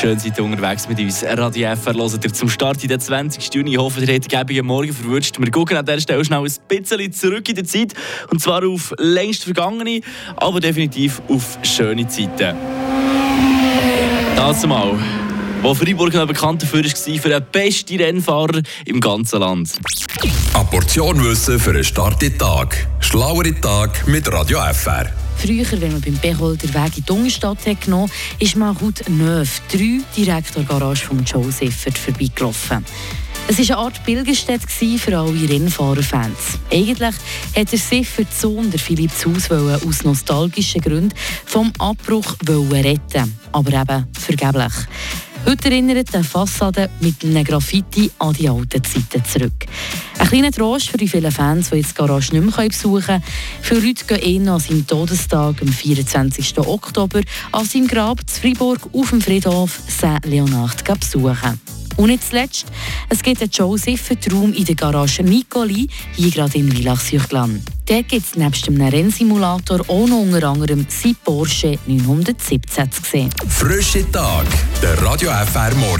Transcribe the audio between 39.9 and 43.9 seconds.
nostalgischen Gründen vom Abbruch retten aber